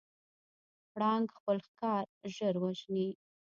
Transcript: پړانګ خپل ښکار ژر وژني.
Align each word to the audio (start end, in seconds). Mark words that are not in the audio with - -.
پړانګ 0.91 1.27
خپل 1.37 1.57
ښکار 1.67 2.05
ژر 2.35 2.55
وژني. 2.63 3.09